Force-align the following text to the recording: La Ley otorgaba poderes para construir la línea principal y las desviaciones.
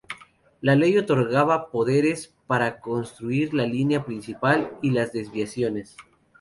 La 0.61 0.75
Ley 0.75 0.97
otorgaba 0.97 1.69
poderes 1.69 2.33
para 2.47 2.79
construir 2.79 3.53
la 3.53 3.67
línea 3.67 4.03
principal 4.03 4.75
y 4.81 4.89
las 4.89 5.13
desviaciones. 5.13 5.95